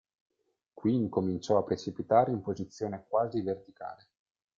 Qui 0.73 0.95
incominciò 0.95 1.59
a 1.59 1.63
precipitare 1.63 2.31
in 2.31 2.41
posizione 2.41 3.05
quasi 3.07 3.39
verticale. 3.43 4.07